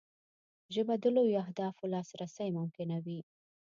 ژبه 0.73 0.95
د 0.99 1.05
لویو 1.15 1.41
اهدافو 1.45 1.91
لاسرسی 1.93 2.49
ممکنوي 2.57 3.19